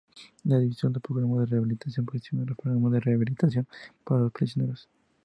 [0.45, 3.67] La División de Programas de Rehabilitación gestiona las programas de rehabilitación
[4.03, 4.89] para los prisioneros.